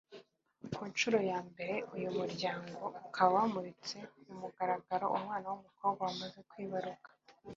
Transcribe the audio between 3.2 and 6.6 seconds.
wamuritse ku mugaragaro umwana w’umukobwa bamaze